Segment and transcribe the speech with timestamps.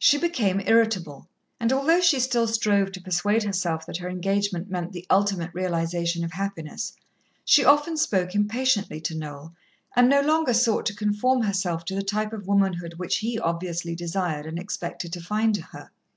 [0.00, 1.28] She became irritable,
[1.60, 6.24] and although she still strove to persuade herself that her engagement meant the ultimate realization
[6.24, 6.94] of happiness,
[7.44, 9.54] she often spoke impatiently to Noel,
[9.94, 13.94] and no longer sought to conform herself to the type of womanhood which he obviously
[13.94, 15.92] desired and expected to find her.